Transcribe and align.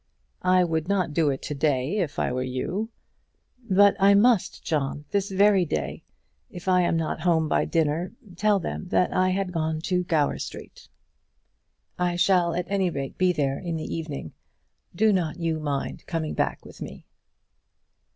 "I 0.41 0.63
would 0.63 0.87
not 0.87 1.13
do 1.13 1.29
it 1.29 1.43
to 1.43 1.53
day 1.53 1.99
if 1.99 2.17
I 2.17 2.31
were 2.31 2.41
you." 2.41 2.89
"But 3.69 3.95
I 3.99 4.15
must, 4.15 4.63
John; 4.63 5.05
this 5.11 5.29
very 5.29 5.63
day. 5.63 6.01
If 6.49 6.67
I 6.67 6.81
am 6.81 6.97
not 6.97 7.19
home 7.21 7.47
by 7.47 7.65
dinner, 7.65 8.11
tell 8.35 8.57
them 8.57 8.87
that 8.87 9.13
I 9.13 9.29
had 9.29 9.49
to 9.49 9.53
go 9.53 9.79
to 9.79 10.03
Gower 10.05 10.39
Street. 10.39 10.89
I 11.99 12.15
shall 12.15 12.55
at 12.55 12.65
any 12.67 12.89
rate 12.89 13.19
be 13.19 13.31
there 13.31 13.59
in 13.59 13.75
the 13.75 13.95
evening. 13.95 14.33
Do 14.95 15.13
not 15.13 15.37
you 15.37 15.59
mind 15.59 16.07
coming 16.07 16.33
back 16.33 16.65
with 16.65 16.81
me." 16.81 17.05